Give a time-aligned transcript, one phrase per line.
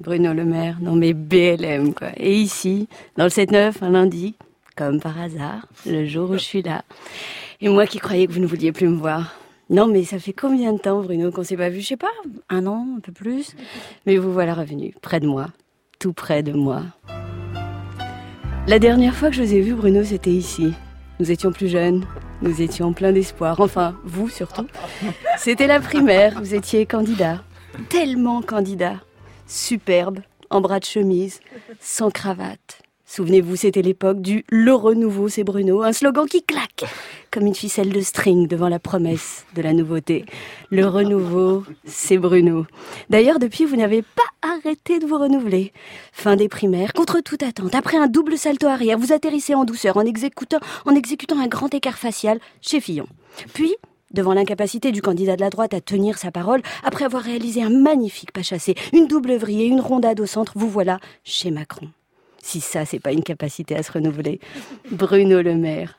[0.00, 2.10] Bruno Le Maire, non mais BLM quoi.
[2.16, 4.36] Et ici, dans le 7-9, un lundi,
[4.76, 6.84] comme par hasard, le jour où je suis là.
[7.60, 9.34] Et moi qui croyais que vous ne vouliez plus me voir.
[9.70, 11.80] Non mais ça fait combien de temps Bruno qu'on s'est pas vu?
[11.80, 12.06] Je sais pas,
[12.48, 13.56] un an, un peu plus.
[14.06, 15.48] Mais vous voilà revenu, près de moi,
[15.98, 16.82] tout près de moi.
[18.68, 20.74] La dernière fois que je vous ai vu Bruno, c'était ici.
[21.18, 22.04] Nous étions plus jeunes,
[22.42, 23.58] nous étions pleins d'espoir.
[23.58, 24.66] Enfin, vous surtout.
[25.38, 27.42] C'était la primaire, vous étiez candidat.
[27.88, 29.00] Tellement candidat
[29.48, 30.20] superbe,
[30.50, 31.40] en bras de chemise,
[31.80, 32.82] sans cravate.
[33.06, 36.84] Souvenez-vous, c'était l'époque du Le renouveau, c'est Bruno, un slogan qui claque
[37.30, 40.26] comme une ficelle de string devant la promesse de la nouveauté.
[40.70, 42.66] Le renouveau, c'est Bruno.
[43.10, 45.72] D'ailleurs, depuis, vous n'avez pas arrêté de vous renouveler.
[46.12, 49.96] Fin des primaires, contre toute attente, après un double salto arrière, vous atterrissez en douceur
[49.96, 53.06] en exécutant, en exécutant un grand écart facial chez Fillon.
[53.54, 53.74] Puis,
[54.12, 57.70] Devant l'incapacité du candidat de la droite à tenir sa parole, après avoir réalisé un
[57.70, 61.88] magnifique pas chassé, une double vrille et une rondade au centre, vous voilà chez Macron.
[62.40, 64.40] Si ça, c'est pas une capacité à se renouveler.
[64.90, 65.98] Bruno Le Maire,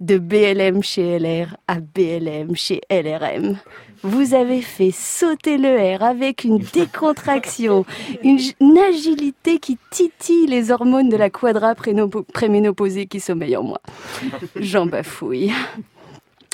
[0.00, 3.58] de BLM chez LR à BLM chez LRM.
[4.02, 7.84] Vous avez fait sauter le R avec une décontraction,
[8.22, 8.38] une,
[8.78, 13.80] agilité qui titille les hormones de la quadra préménopausée qui sommeille en moi.
[14.56, 15.52] J'en bafouille.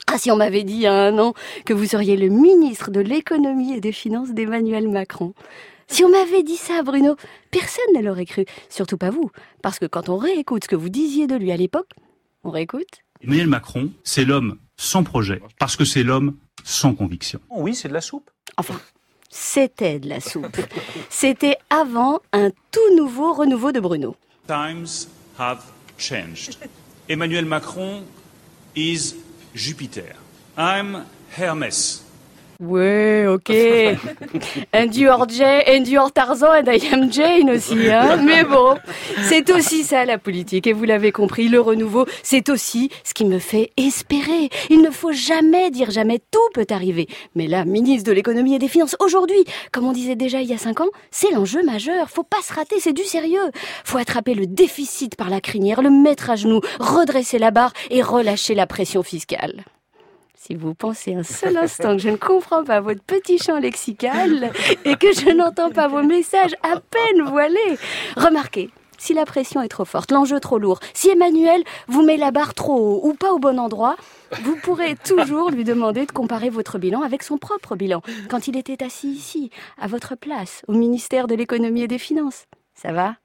[0.09, 2.91] Ah, si on m'avait dit il y a un an que vous seriez le ministre
[2.91, 5.35] de l'économie et des finances d'Emmanuel Macron.
[5.89, 7.17] Si on m'avait dit ça, Bruno,
[7.51, 8.45] personne ne l'aurait cru.
[8.69, 9.31] Surtout pas vous.
[9.63, 11.91] Parce que quand on réécoute ce que vous disiez de lui à l'époque,
[12.45, 13.03] on réécoute.
[13.21, 15.43] Emmanuel Macron, c'est l'homme sans projet.
[15.59, 17.41] Parce que c'est l'homme sans conviction.
[17.51, 18.31] Oui, c'est de la soupe.
[18.57, 18.81] Enfin,
[19.29, 20.57] c'était de la soupe.
[21.11, 24.17] C'était avant un tout nouveau renouveau de Bruno.
[24.47, 25.63] Times have
[25.99, 26.57] changed.
[27.09, 28.03] Emmanuel Macron
[28.77, 29.15] is
[29.57, 30.15] Jupiter.
[30.59, 32.06] I'm Hermès.
[32.61, 33.51] Ouais, ok.
[34.75, 38.17] Endure Jay, Endure Tarzan and I am Jane aussi, hein.
[38.25, 38.77] Mais bon,
[39.25, 40.67] c'est aussi ça la politique.
[40.67, 44.49] Et vous l'avez compris, le renouveau, c'est aussi ce qui me fait espérer.
[44.71, 46.21] Il ne faut jamais dire jamais.
[46.31, 47.09] Tout peut arriver.
[47.35, 50.55] Mais là, ministre de l'économie et des finances, aujourd'hui, comme on disait déjà il y
[50.55, 52.09] a cinq ans, c'est l'enjeu majeur.
[52.09, 53.51] Faut pas se rater, c'est du sérieux.
[53.85, 58.03] Faut attraper le déficit par la crinière, le mettre à genoux, redresser la barre et
[58.03, 59.65] relâcher la pression fiscale.
[60.39, 64.53] Si vous pensez un seul instant que je ne comprends pas votre petit champ lexical
[64.85, 67.79] et que je n'entends pas vos messages à peine voilés,
[68.17, 72.33] remarquez, si la pression est trop forte, l'enjeu trop lourd, si Emmanuel vous met la
[72.33, 73.97] barre trop haut ou pas au bon endroit,
[74.43, 78.59] vous pourrez toujours lui demander de comparer votre bilan avec son propre bilan, quand il
[78.59, 82.45] était assis ici, à votre place, au ministère de l'économie et des finances.
[82.75, 83.17] Ça va?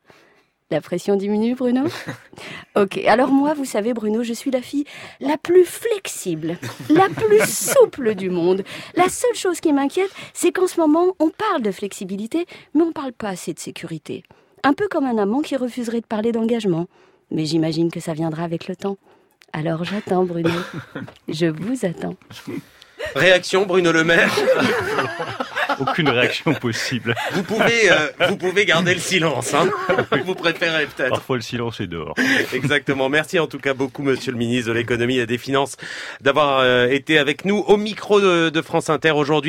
[0.72, 1.84] La pression diminue, Bruno
[2.76, 4.86] Ok, alors moi, vous savez, Bruno, je suis la fille
[5.20, 6.58] la plus flexible,
[6.90, 8.64] la plus souple du monde.
[8.96, 12.94] La seule chose qui m'inquiète, c'est qu'en ce moment, on parle de flexibilité, mais on
[12.94, 14.24] parle pas assez de sécurité.
[14.64, 16.88] Un peu comme un amant qui refuserait de parler d'engagement.
[17.32, 18.98] Mais j'imagine que ça viendra avec le temps.
[19.54, 20.50] Alors j'attends, Bruno.
[21.28, 22.16] Je vous attends.
[23.16, 24.34] Réaction, Bruno Le Maire
[25.80, 27.16] Aucune réaction possible.
[27.34, 29.54] Vous pouvez, euh, vous pouvez garder le silence.
[29.54, 29.70] Hein
[30.26, 31.10] vous préférez peut-être.
[31.10, 32.16] Parfois le silence est dehors.
[32.54, 33.10] Exactement.
[33.10, 35.78] Merci en tout cas beaucoup, Monsieur le ministre de l'économie et des finances,
[36.22, 39.42] d'avoir euh, été avec nous au micro de France Inter aujourd'hui.